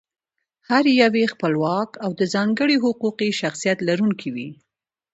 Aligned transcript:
هر 0.69 0.83
یو 1.01 1.13
یې 1.21 1.25
خپلواک 1.33 1.89
او 2.03 2.11
د 2.19 2.21
ځانګړي 2.33 2.75
حقوقي 2.83 3.29
شخصیت 3.41 3.79
لرونکی 3.87 4.29
وي. 4.35 4.49